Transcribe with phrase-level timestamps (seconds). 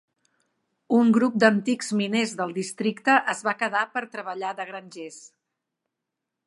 [0.99, 5.21] Un grup d'antics miners del districte es va quedar per treballar de grangers.